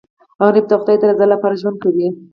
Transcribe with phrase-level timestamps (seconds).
[0.43, 2.07] غریب د خدای د رضا لپاره ژوند کوي